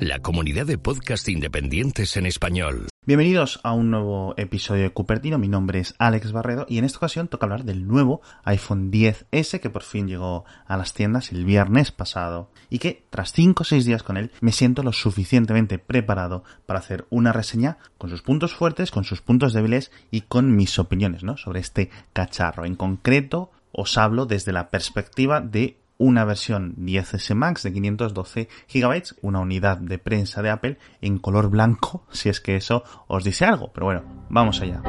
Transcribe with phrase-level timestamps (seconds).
[0.00, 2.88] La comunidad de podcast independientes en español.
[3.06, 5.38] Bienvenidos a un nuevo episodio de Cupertino.
[5.38, 9.60] Mi nombre es Alex Barredo y en esta ocasión toca hablar del nuevo iPhone 10S
[9.60, 13.64] que por fin llegó a las tiendas el viernes pasado y que tras 5 o
[13.64, 18.22] 6 días con él me siento lo suficientemente preparado para hacer una reseña con sus
[18.22, 22.64] puntos fuertes, con sus puntos débiles y con mis opiniones sobre este cacharro.
[22.64, 29.02] En concreto os hablo desde la perspectiva de una versión 10S Max de 512 GB,
[29.20, 33.44] una unidad de prensa de Apple en color blanco, si es que eso os dice
[33.44, 33.70] algo.
[33.72, 34.82] Pero bueno, vamos allá.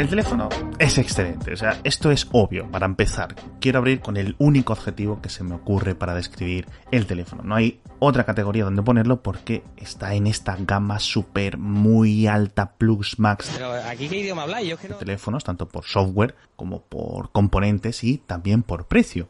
[0.00, 3.36] El teléfono es excelente, o sea, esto es obvio para empezar.
[3.60, 7.42] Quiero abrir con el único adjetivo que se me ocurre para describir el teléfono.
[7.42, 13.18] No hay otra categoría donde ponerlo porque está en esta gama super muy alta Plus
[13.18, 14.96] Max Pero aquí qué idioma habláis, yo que no...
[14.96, 19.28] teléfonos, tanto por software como por componentes y también por precio.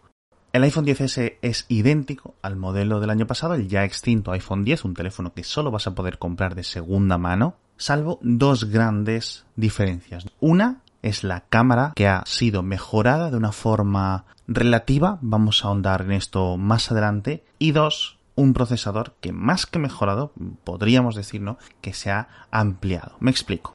[0.53, 4.85] El iPhone 10S es idéntico al modelo del año pasado, el ya extinto iPhone 10,
[4.85, 10.27] un teléfono que solo vas a poder comprar de segunda mano, salvo dos grandes diferencias.
[10.39, 16.03] Una es la cámara que ha sido mejorada de una forma relativa, vamos a ahondar
[16.03, 20.33] en esto más adelante, y dos, un procesador que más que mejorado,
[20.65, 21.57] podríamos decir, ¿no?
[21.81, 23.17] que se ha ampliado.
[23.19, 23.75] Me explico.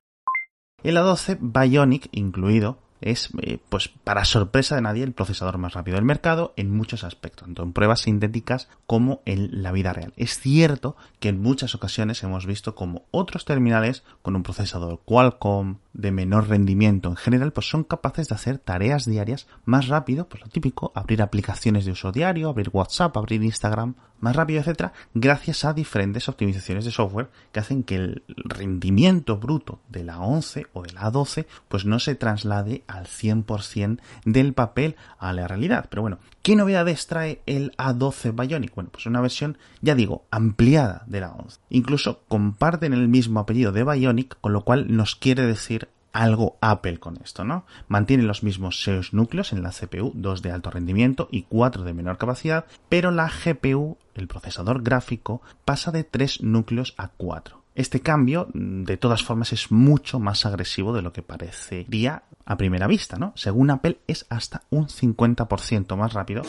[0.84, 5.96] El A12 Bionic incluido es, eh, pues para sorpresa de nadie, el procesador más rápido
[5.96, 10.14] del mercado en muchos aspectos, tanto en pruebas sintéticas como en la vida real.
[10.18, 15.78] Es cierto que en muchas ocasiones hemos visto como otros terminales con un procesador Qualcomm
[15.94, 20.44] de menor rendimiento en general, pues son capaces de hacer tareas diarias más rápido, pues
[20.44, 25.66] lo típico, abrir aplicaciones de uso diario, abrir WhatsApp, abrir Instagram, más rápido, etcétera, gracias
[25.66, 30.84] a diferentes optimizaciones de software que hacen que el rendimiento bruto de la 11 o
[30.84, 35.88] de la 12 pues no se traslade al 100% del papel a la realidad.
[35.90, 38.76] Pero bueno, ¿qué novedades trae el A12 Bionic?
[38.76, 41.60] Bueno, pues una versión, ya digo, ampliada de la 11.
[41.70, 46.98] Incluso comparten el mismo apellido de Bionic, con lo cual nos quiere decir algo Apple
[47.00, 47.66] con esto, ¿no?
[47.90, 51.94] Mantiene los mismos 6 núcleos en la CPU, 2 de alto rendimiento y 4 de
[51.94, 57.65] menor capacidad, pero la GPU, el procesador gráfico, pasa de 3 núcleos a 4.
[57.76, 62.88] Este cambio, de todas formas, es mucho más agresivo de lo que parecería a primera
[62.88, 63.34] vista, ¿no?
[63.36, 66.44] Según Apple, es hasta un 50% más rápido.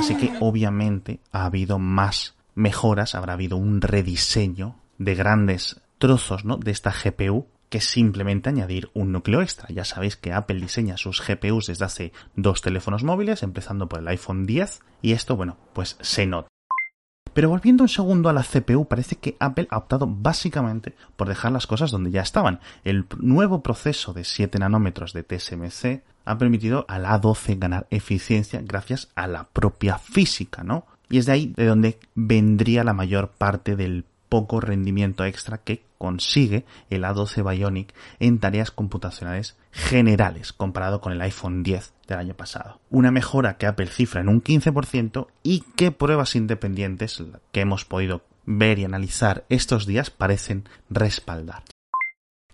[0.00, 6.56] Así que, obviamente, ha habido más mejoras, habrá habido un rediseño de grandes trozos, ¿no?
[6.56, 9.68] De esta GPU que simplemente añadir un núcleo extra.
[9.68, 14.08] Ya sabéis que Apple diseña sus GPUs desde hace dos teléfonos móviles, empezando por el
[14.08, 16.48] iPhone 10, y esto, bueno, pues se nota.
[17.36, 21.52] Pero volviendo un segundo a la CPU, parece que Apple ha optado básicamente por dejar
[21.52, 22.60] las cosas donde ya estaban.
[22.82, 29.08] El nuevo proceso de 7 nanómetros de TSMC ha permitido al A12 ganar eficiencia gracias
[29.16, 30.86] a la propia física, ¿no?
[31.10, 35.84] Y es de ahí de donde vendría la mayor parte del poco rendimiento extra que
[35.98, 42.34] consigue el A12 Bionic en tareas computacionales generales comparado con el iPhone 10 del año
[42.34, 42.80] pasado.
[42.90, 47.22] Una mejora que Apple cifra en un 15% y que pruebas independientes
[47.52, 51.62] que hemos podido ver y analizar estos días parecen respaldar.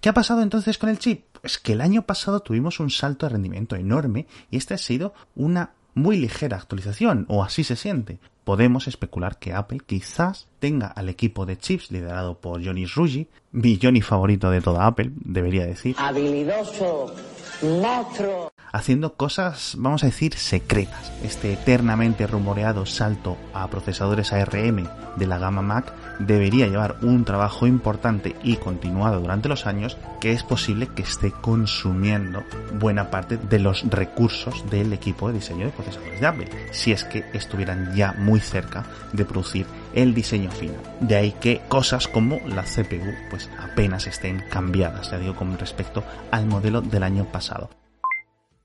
[0.01, 1.27] ¿Qué ha pasado entonces con el chip?
[1.41, 5.15] Pues que el año pasado tuvimos un salto de rendimiento enorme y esta ha sido
[5.37, 8.19] una muy ligera actualización, o así se siente.
[8.45, 13.79] Podemos especular que Apple quizás tenga al equipo de chips liderado por Johnny Ruggi, mi
[13.81, 17.15] Johnny favorito de toda Apple, debería decir, habilidoso,
[17.63, 18.53] monstruo.
[18.73, 21.13] Haciendo cosas, vamos a decir, secretas.
[21.23, 27.67] Este eternamente rumoreado salto a procesadores ARM de la gama Mac debería llevar un trabajo
[27.67, 32.43] importante y continuado durante los años que es posible que esté consumiendo
[32.79, 37.05] buena parte de los recursos del equipo de diseño de procesadores de Apple, si es
[37.05, 40.81] que estuvieran ya muy cerca de producir el diseño final.
[41.01, 46.03] De ahí que cosas como la CPU pues apenas estén cambiadas, ya digo, con respecto
[46.31, 47.82] al modelo del año pasado.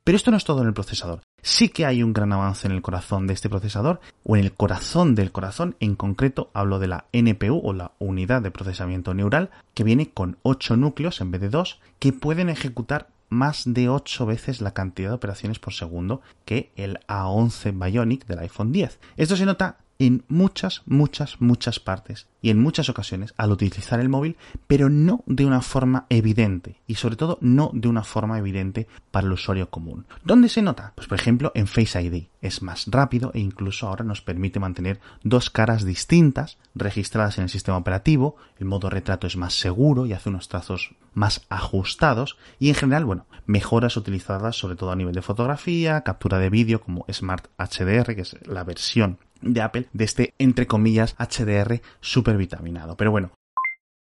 [0.07, 1.19] Pero esto no es todo en el procesador.
[1.41, 4.53] Sí que hay un gran avance en el corazón de este procesador, o en el
[4.53, 9.49] corazón del corazón, en concreto hablo de la NPU o la unidad de procesamiento neural,
[9.73, 14.25] que viene con 8 núcleos en vez de 2, que pueden ejecutar más de 8
[14.25, 19.01] veces la cantidad de operaciones por segundo que el A11 Bionic del iPhone 10.
[19.17, 24.09] Esto se nota en muchas, muchas, muchas partes y en muchas ocasiones al utilizar el
[24.09, 28.87] móvil, pero no de una forma evidente y sobre todo no de una forma evidente
[29.11, 30.05] para el usuario común.
[30.23, 30.93] ¿Dónde se nota?
[30.95, 32.27] Pues por ejemplo en Face ID.
[32.41, 37.49] Es más rápido e incluso ahora nos permite mantener dos caras distintas registradas en el
[37.49, 38.35] sistema operativo.
[38.59, 43.05] El modo retrato es más seguro y hace unos trazos más ajustados y en general,
[43.05, 48.15] bueno, mejoras utilizadas sobre todo a nivel de fotografía, captura de vídeo como Smart HDR,
[48.15, 52.95] que es la versión de Apple de este, entre comillas, HDR super vitaminado.
[52.97, 53.31] Pero bueno,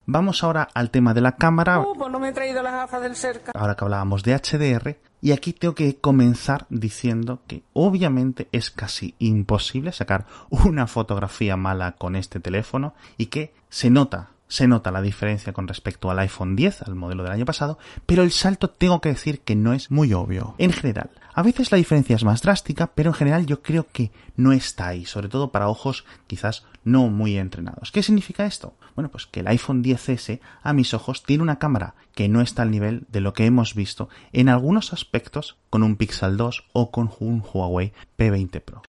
[0.07, 1.79] Vamos ahora al tema de la cámara.
[1.79, 3.51] Uh, pues no me he traído las gafas del cerca.
[3.55, 9.15] Ahora que hablábamos de HDR, y aquí tengo que comenzar diciendo que obviamente es casi
[9.17, 15.01] imposible sacar una fotografía mala con este teléfono y que se nota se nota la
[15.01, 19.01] diferencia con respecto al iPhone 10, al modelo del año pasado, pero el salto tengo
[19.01, 20.53] que decir que no es muy obvio.
[20.59, 24.11] En general, a veces la diferencia es más drástica, pero en general yo creo que
[24.37, 27.91] no está ahí, sobre todo para ojos quizás no muy entrenados.
[27.91, 28.75] ¿Qué significa esto?
[28.95, 32.61] Bueno, pues que el iPhone 10S, a mis ojos, tiene una cámara que no está
[32.61, 36.89] al nivel de lo que hemos visto en algunos aspectos con un Pixel 2 o
[36.89, 38.81] con un Huawei P20 Pro.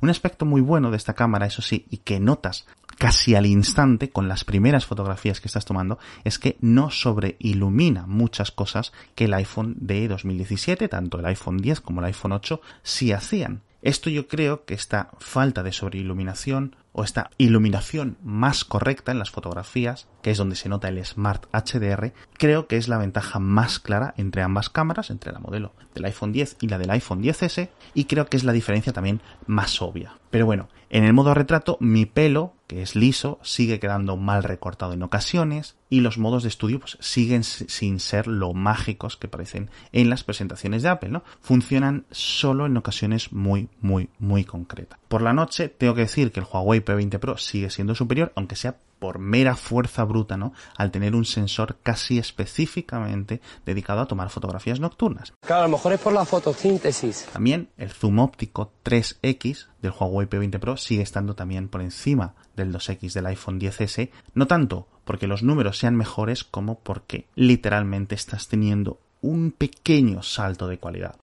[0.00, 2.66] Un aspecto muy bueno de esta cámara, eso sí, y que notas
[2.98, 8.50] casi al instante con las primeras fotografías que estás tomando, es que no sobreilumina muchas
[8.50, 13.12] cosas que el iPhone de 2017, tanto el iPhone 10 como el iPhone 8, sí
[13.12, 13.62] hacían.
[13.80, 19.30] Esto yo creo que esta falta de sobreiluminación o esta iluminación más correcta en las
[19.30, 24.14] fotografías, es donde se nota el Smart HDR, creo que es la ventaja más clara
[24.16, 28.04] entre ambas cámaras, entre la modelo del iPhone 10 y la del iPhone 10S, y
[28.04, 30.18] creo que es la diferencia también más obvia.
[30.30, 34.92] Pero bueno, en el modo retrato mi pelo, que es liso, sigue quedando mal recortado
[34.92, 39.70] en ocasiones, y los modos de estudio pues, siguen sin ser lo mágicos que parecen
[39.92, 41.22] en las presentaciones de Apple, ¿no?
[41.40, 44.98] Funcionan solo en ocasiones muy, muy, muy concretas.
[45.08, 48.56] Por la noche tengo que decir que el Huawei P20 Pro sigue siendo superior, aunque
[48.56, 50.52] sea por mera fuerza bruta, ¿no?
[50.76, 55.32] Al tener un sensor casi específicamente dedicado a tomar fotografías nocturnas.
[55.40, 57.28] Claro, a lo mejor es por la fotosíntesis.
[57.32, 62.72] También el zoom óptico 3X del Huawei P20 Pro sigue estando también por encima del
[62.72, 68.48] 2X del iPhone 10S, no tanto porque los números sean mejores como porque literalmente estás
[68.48, 71.16] teniendo un pequeño salto de cualidad.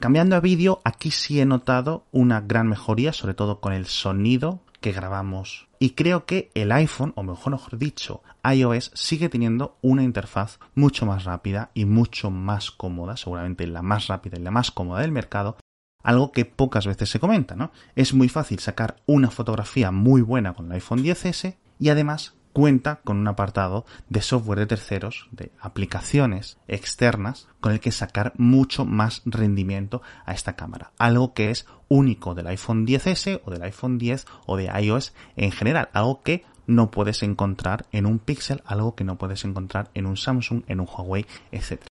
[0.00, 4.60] Cambiando a vídeo, aquí sí he notado una gran mejoría, sobre todo con el sonido
[4.84, 5.66] que grabamos.
[5.78, 11.24] Y creo que el iPhone, o mejor dicho, iOS sigue teniendo una interfaz mucho más
[11.24, 15.56] rápida y mucho más cómoda, seguramente la más rápida y la más cómoda del mercado,
[16.02, 17.72] algo que pocas veces se comenta, ¿no?
[17.96, 23.00] Es muy fácil sacar una fotografía muy buena con el iPhone 10S y además cuenta
[23.04, 28.86] con un apartado de software de terceros, de aplicaciones externas, con el que sacar mucho
[28.86, 30.92] más rendimiento a esta cámara.
[30.96, 35.52] Algo que es único del iPhone 10S o del iPhone 10 o de iOS en
[35.52, 35.90] general.
[35.92, 40.16] Algo que no puedes encontrar en un Pixel, algo que no puedes encontrar en un
[40.16, 41.82] Samsung, en un Huawei, etc.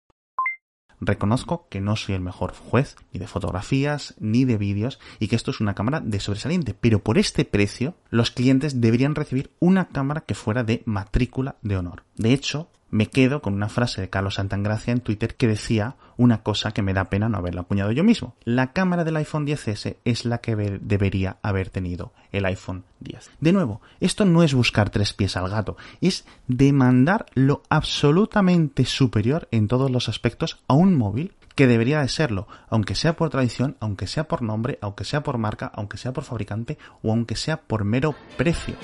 [1.05, 5.35] Reconozco que no soy el mejor juez ni de fotografías ni de vídeos y que
[5.35, 9.89] esto es una cámara de sobresaliente, pero por este precio los clientes deberían recibir una
[9.89, 12.03] cámara que fuera de matrícula de honor.
[12.15, 16.43] De hecho, me quedo con una frase de Carlos Santangracia en Twitter que decía una
[16.43, 18.35] cosa que me da pena no haberla acuñado yo mismo.
[18.43, 23.31] La cámara del iPhone 10S es la que debería haber tenido el iPhone 10.
[23.39, 29.47] De nuevo, esto no es buscar tres pies al gato, es demandar lo absolutamente superior
[29.49, 33.75] en todos los aspectos a un móvil que debería de serlo, aunque sea por tradición,
[33.79, 37.57] aunque sea por nombre, aunque sea por marca, aunque sea por fabricante o aunque sea
[37.57, 38.75] por mero precio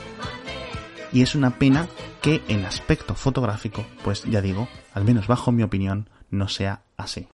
[1.12, 1.88] y es una pena
[2.22, 7.28] que en aspecto fotográfico, pues ya digo, al menos bajo mi opinión, no sea así.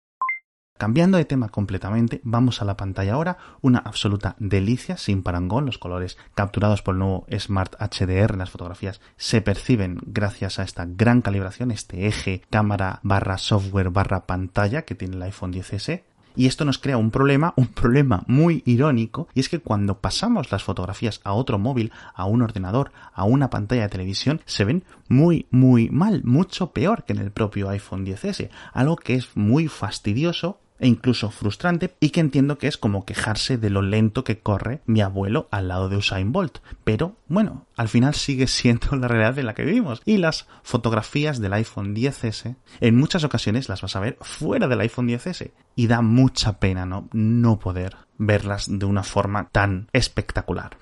[0.78, 5.78] Cambiando de tema completamente, vamos a la pantalla ahora, una absoluta delicia, sin parangón, los
[5.78, 10.86] colores capturados por el nuevo Smart HDR en las fotografías se perciben gracias a esta
[10.86, 16.04] gran calibración, este eje cámara barra software barra pantalla que tiene el iPhone 10S,
[16.36, 20.52] y esto nos crea un problema, un problema muy irónico, y es que cuando pasamos
[20.52, 24.84] las fotografías a otro móvil, a un ordenador, a una pantalla de televisión, se ven
[25.08, 29.68] muy, muy mal, mucho peor que en el propio iPhone 10S, algo que es muy
[29.68, 34.40] fastidioso e incluso frustrante y que entiendo que es como quejarse de lo lento que
[34.40, 36.60] corre mi abuelo al lado de Usain Bolt.
[36.84, 41.40] Pero bueno, al final sigue siendo la realidad en la que vivimos y las fotografías
[41.40, 45.88] del iPhone 10S en muchas ocasiones las vas a ver fuera del iPhone 10S y
[45.88, 50.78] da mucha pena no, no poder verlas de una forma tan espectacular.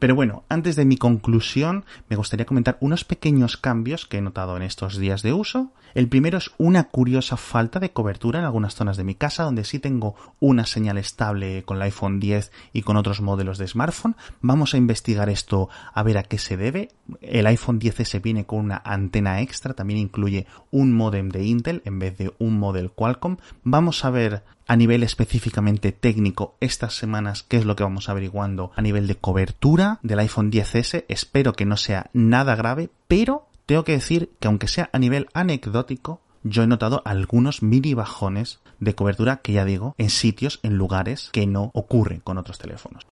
[0.00, 4.56] Pero bueno, antes de mi conclusión, me gustaría comentar unos pequeños cambios que he notado
[4.56, 5.72] en estos días de uso.
[5.94, 9.64] El primero es una curiosa falta de cobertura en algunas zonas de mi casa, donde
[9.64, 14.16] sí tengo una señal estable con el iPhone 10 y con otros modelos de smartphone.
[14.40, 16.88] Vamos a investigar esto a ver a qué se debe.
[17.20, 21.98] El iPhone 10S viene con una antena extra, también incluye un modem de Intel en
[21.98, 23.36] vez de un model Qualcomm.
[23.64, 28.70] Vamos a ver a nivel específicamente técnico estas semanas qué es lo que vamos averiguando
[28.76, 31.06] a nivel de cobertura del iPhone 10S.
[31.08, 35.26] Espero que no sea nada grave, pero tengo que decir que aunque sea a nivel
[35.34, 40.76] anecdótico, yo he notado algunos mini bajones de cobertura que ya digo en sitios, en
[40.76, 43.09] lugares que no ocurren con otros teléfonos.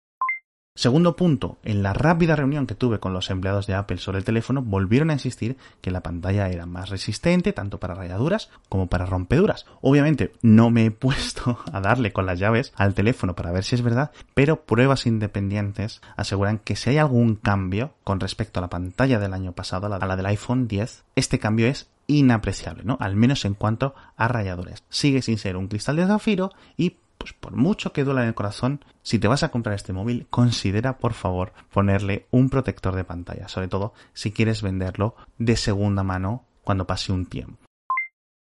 [0.79, 4.25] Segundo punto, en la rápida reunión que tuve con los empleados de Apple sobre el
[4.25, 9.05] teléfono, volvieron a insistir que la pantalla era más resistente tanto para rayaduras como para
[9.05, 9.67] rompeduras.
[9.81, 13.75] Obviamente no me he puesto a darle con las llaves al teléfono para ver si
[13.75, 18.71] es verdad, pero pruebas independientes aseguran que si hay algún cambio con respecto a la
[18.71, 22.97] pantalla del año pasado, a la del iPhone 10, este cambio es inapreciable, ¿no?
[23.01, 24.85] Al menos en cuanto a rayaduras.
[24.91, 28.35] Sigue sin ser un cristal de zafiro y pues por mucho que duela en el
[28.35, 33.05] corazón, si te vas a comprar este móvil, considera por favor ponerle un protector de
[33.05, 37.59] pantalla, sobre todo si quieres venderlo de segunda mano cuando pase un tiempo.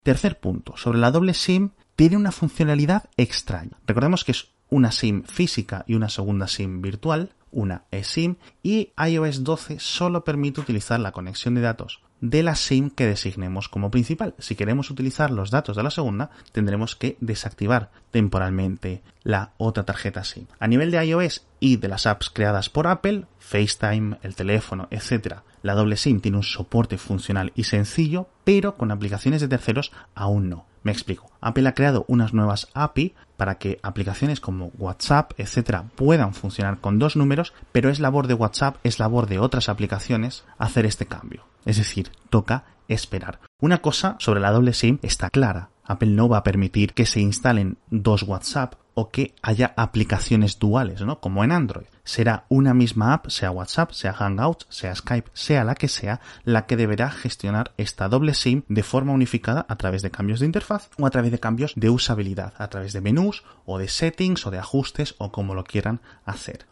[0.05, 3.79] Tercer punto, sobre la doble SIM, tiene una funcionalidad extraña.
[3.87, 9.43] Recordemos que es una SIM física y una segunda SIM virtual, una eSIM, y iOS
[9.43, 14.35] 12 solo permite utilizar la conexión de datos de la SIM que designemos como principal.
[14.39, 20.25] Si queremos utilizar los datos de la segunda, tendremos que desactivar temporalmente la otra tarjeta
[20.25, 20.47] SIM.
[20.59, 25.39] A nivel de iOS y de las apps creadas por Apple, FaceTime, el teléfono, etc.,
[25.67, 30.49] la doble SIM tiene un soporte funcional y sencillo, pero con aplicaciones de terceros aún
[30.49, 30.67] no.
[30.83, 31.31] Me explico.
[31.41, 37.01] Apple ha creado unas nuevas API para que aplicaciones como WhatsApp, etcétera, puedan funcionar con
[37.01, 41.45] dos números, pero es labor de WhatsApp, es labor de otras aplicaciones hacer este cambio.
[41.65, 43.41] Es decir, toca esperar.
[43.61, 45.71] Una cosa sobre la doble SIM está clara.
[45.85, 51.03] Apple no va a permitir que se instalen dos WhatsApp o que haya aplicaciones duales,
[51.03, 51.21] ¿no?
[51.21, 51.87] Como en Android.
[52.07, 56.65] Será una misma app, sea WhatsApp, sea Hangouts, sea Skype, sea la que sea, la
[56.67, 60.89] que deberá gestionar esta doble SIM de forma unificada a través de cambios de interfaz
[60.99, 64.53] o a través de cambios de usabilidad, a través de menús o de settings o
[64.53, 66.67] de ajustes o como lo quieran hacer.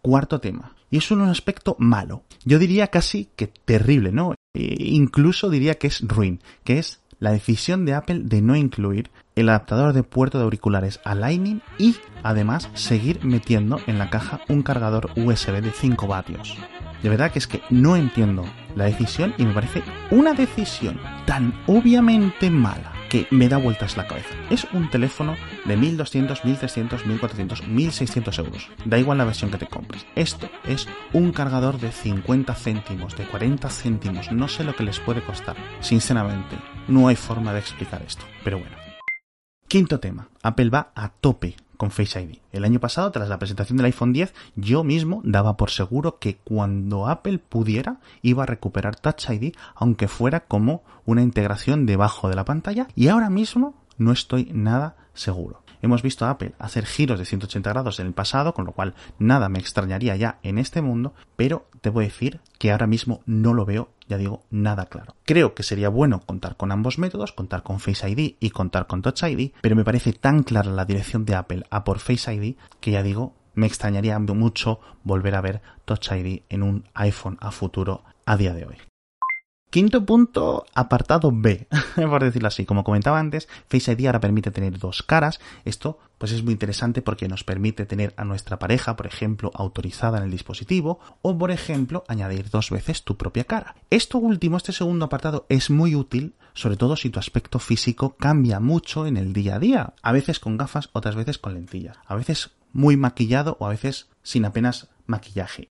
[0.00, 0.74] Cuarto tema.
[0.90, 2.24] Y es un aspecto malo.
[2.46, 4.34] Yo diría casi que terrible, ¿no?
[4.54, 9.10] E incluso diría que es ruin, que es la decisión de Apple de no incluir
[9.34, 14.40] el adaptador de puerto de auriculares a Lightning y además seguir metiendo en la caja
[14.48, 16.56] un cargador USB de 5 vatios.
[17.02, 18.44] De verdad que es que no entiendo
[18.74, 24.06] la decisión y me parece una decisión tan obviamente mala que me da vueltas la
[24.06, 24.34] cabeza.
[24.50, 28.68] Es un teléfono de 1200, 1300, 1400, 1600 euros.
[28.84, 30.06] Da igual la versión que te compres.
[30.14, 34.32] Esto es un cargador de 50 céntimos, de 40 céntimos.
[34.32, 35.56] No sé lo que les puede costar.
[35.80, 38.24] Sinceramente, no hay forma de explicar esto.
[38.44, 38.76] Pero bueno.
[39.68, 40.28] Quinto tema.
[40.42, 42.40] Apple va a tope con Face ID.
[42.52, 46.36] El año pasado, tras la presentación del iPhone 10, yo mismo daba por seguro que
[46.36, 52.36] cuando Apple pudiera iba a recuperar Touch ID, aunque fuera como una integración debajo de
[52.36, 55.62] la pantalla, y ahora mismo no estoy nada seguro.
[55.82, 58.94] Hemos visto a Apple hacer giros de 180 grados en el pasado, con lo cual
[59.18, 63.54] nada me extrañaría ya en este mundo, pero te a decir que ahora mismo no
[63.54, 65.14] lo veo, ya digo, nada claro.
[65.24, 69.02] Creo que sería bueno contar con ambos métodos, contar con Face ID y contar con
[69.02, 72.56] Touch ID, pero me parece tan clara la dirección de Apple a por Face ID
[72.80, 77.50] que ya digo, me extrañaría mucho volver a ver Touch ID en un iPhone a
[77.50, 78.87] futuro a día de hoy.
[79.70, 82.64] Quinto punto, apartado B, por decirlo así.
[82.64, 85.40] Como comentaba antes, Face ID ahora permite tener dos caras.
[85.66, 90.18] Esto pues es muy interesante porque nos permite tener a nuestra pareja, por ejemplo, autorizada
[90.18, 93.76] en el dispositivo o, por ejemplo, añadir dos veces tu propia cara.
[93.90, 98.60] Esto último, este segundo apartado, es muy útil, sobre todo si tu aspecto físico cambia
[98.60, 99.94] mucho en el día a día.
[100.02, 101.98] A veces con gafas, otras veces con lentillas.
[102.06, 105.68] A veces muy maquillado o a veces sin apenas maquillaje.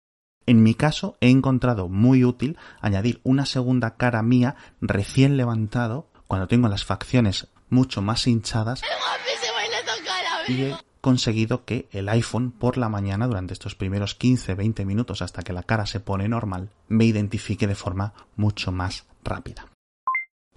[0.50, 6.48] En mi caso, he encontrado muy útil añadir una segunda cara mía recién levantado, cuando
[6.48, 8.82] tengo las facciones mucho más hinchadas.
[10.48, 15.44] Y he conseguido que el iPhone por la mañana, durante estos primeros 15-20 minutos hasta
[15.44, 19.66] que la cara se pone normal, me identifique de forma mucho más rápida.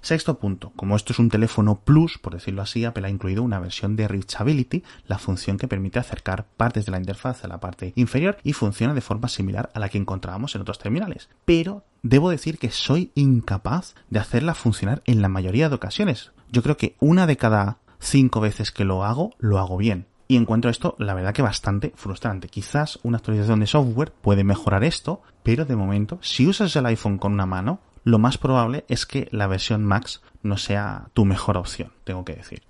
[0.03, 3.61] Sexto punto, como esto es un teléfono Plus, por decirlo así, Apple ha incluido una
[3.61, 7.93] versión de Reachability, la función que permite acercar partes de la interfaz a la parte
[7.95, 11.29] inferior y funciona de forma similar a la que encontrábamos en otros terminales.
[11.45, 16.33] Pero debo decir que soy incapaz de hacerla funcionar en la mayoría de ocasiones.
[16.51, 20.07] Yo creo que una de cada cinco veces que lo hago, lo hago bien.
[20.27, 22.49] Y encuentro esto, la verdad que bastante frustrante.
[22.49, 27.19] Quizás una actualización de software puede mejorar esto, pero de momento, si usas el iPhone
[27.19, 31.57] con una mano, lo más probable es que la versión Max no sea tu mejor
[31.57, 32.63] opción, tengo que decir.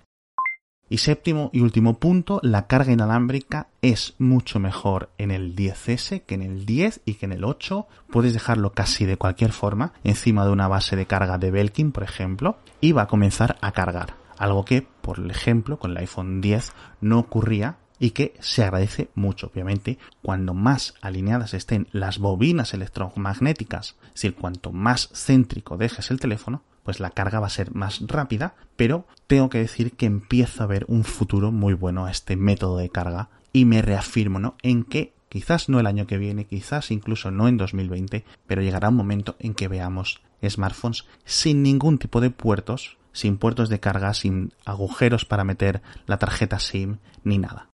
[0.88, 6.34] Y séptimo y último punto, la carga inalámbrica es mucho mejor en el 10S que
[6.34, 7.86] en el 10 y que en el 8.
[8.10, 12.02] Puedes dejarlo casi de cualquier forma encima de una base de carga de Belkin, por
[12.02, 14.14] ejemplo, y va a comenzar a cargar.
[14.36, 19.50] Algo que, por ejemplo, con el iPhone 10 no ocurría y que se agradece mucho,
[19.52, 26.20] obviamente, cuando más alineadas estén las bobinas electromagnéticas, es decir, cuanto más céntrico dejes el
[26.20, 30.62] teléfono, pues la carga va a ser más rápida, pero tengo que decir que empiezo
[30.62, 34.56] a ver un futuro muy bueno a este método de carga y me reafirmo, ¿no?
[34.62, 38.90] En que quizás no el año que viene, quizás incluso no en 2020, pero llegará
[38.90, 44.12] un momento en que veamos smartphones sin ningún tipo de puertos, sin puertos de carga,
[44.12, 47.73] sin agujeros para meter la tarjeta SIM, ni nada.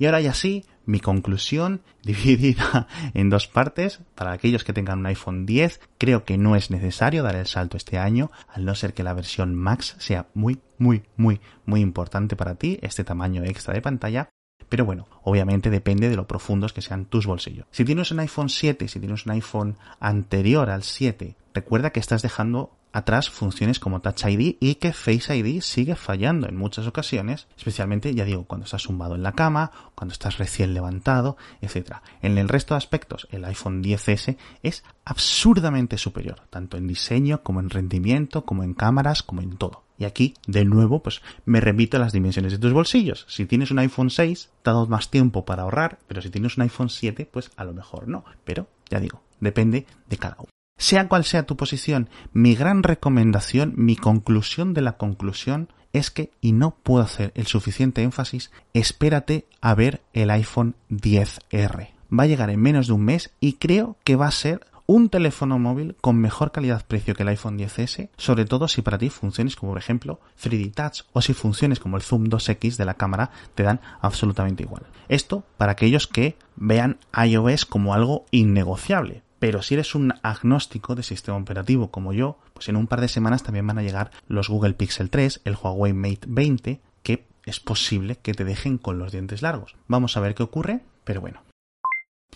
[0.00, 4.00] Y ahora ya sí, mi conclusión dividida en dos partes.
[4.14, 7.76] Para aquellos que tengan un iPhone 10, creo que no es necesario dar el salto
[7.76, 12.34] este año, al no ser que la versión Max sea muy, muy, muy, muy importante
[12.34, 14.30] para ti, este tamaño extra de pantalla.
[14.70, 17.66] Pero bueno, obviamente depende de lo profundos que sean tus bolsillos.
[17.70, 22.22] Si tienes un iPhone 7, si tienes un iPhone anterior al 7, recuerda que estás
[22.22, 27.46] dejando atrás funciones como Touch ID y que Face ID sigue fallando en muchas ocasiones,
[27.56, 31.96] especialmente, ya digo, cuando estás zumbado en la cama, cuando estás recién levantado, etc.
[32.22, 37.60] En el resto de aspectos, el iPhone 10S es absurdamente superior, tanto en diseño como
[37.60, 39.84] en rendimiento, como en cámaras, como en todo.
[39.98, 43.26] Y aquí, de nuevo, pues me remito a las dimensiones de tus bolsillos.
[43.28, 46.56] Si tienes un iPhone 6, te ha dado más tiempo para ahorrar, pero si tienes
[46.56, 48.24] un iPhone 7, pues a lo mejor no.
[48.44, 50.59] Pero, ya digo, depende de cada uno.
[50.80, 56.30] Sea cual sea tu posición, mi gran recomendación, mi conclusión de la conclusión es que,
[56.40, 61.90] y no puedo hacer el suficiente énfasis, espérate a ver el iPhone 10R.
[62.18, 65.10] Va a llegar en menos de un mes y creo que va a ser un
[65.10, 69.56] teléfono móvil con mejor calidad-precio que el iPhone 10S, sobre todo si para ti funciones
[69.56, 73.32] como por ejemplo 3D Touch o si funciones como el Zoom 2X de la cámara
[73.54, 74.86] te dan absolutamente igual.
[75.10, 81.02] Esto para aquellos que vean iOS como algo innegociable, pero si eres un agnóstico de
[81.02, 84.48] sistema operativo como yo, pues en un par de semanas también van a llegar los
[84.48, 89.10] Google Pixel 3, el Huawei Mate 20, que es posible que te dejen con los
[89.10, 89.74] dientes largos.
[89.88, 91.42] Vamos a ver qué ocurre, pero bueno.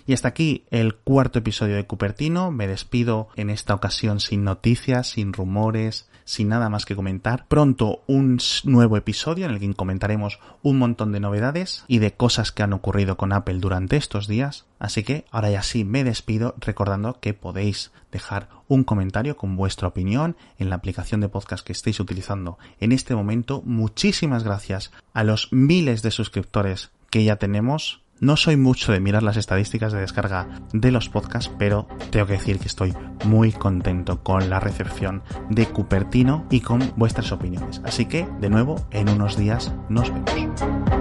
[0.07, 2.51] Y hasta aquí el cuarto episodio de Cupertino.
[2.51, 7.47] Me despido en esta ocasión sin noticias, sin rumores, sin nada más que comentar.
[7.47, 12.53] Pronto un nuevo episodio en el que comentaremos un montón de novedades y de cosas
[12.53, 14.67] que han ocurrido con Apple durante estos días.
[14.79, 19.89] Así que ahora ya sí me despido recordando que podéis dejar un comentario con vuestra
[19.89, 23.63] opinión en la aplicación de podcast que estéis utilizando en este momento.
[23.65, 29.23] Muchísimas gracias a los miles de suscriptores que ya tenemos no soy mucho de mirar
[29.23, 34.23] las estadísticas de descarga de los podcasts, pero tengo que decir que estoy muy contento
[34.23, 37.81] con la recepción de Cupertino y con vuestras opiniones.
[37.85, 40.94] Así que, de nuevo, en unos días nos vemos.